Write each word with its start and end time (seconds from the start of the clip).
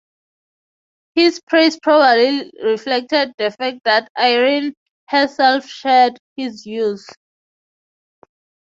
His 1.13 1.39
praise 1.47 1.77
probably 1.79 2.51
reflected 2.63 3.33
the 3.37 3.51
fact 3.51 3.81
that 3.83 4.11
Irene 4.17 4.73
herself 5.09 5.67
shared 5.67 6.17
his 6.35 6.63
views. 6.63 7.07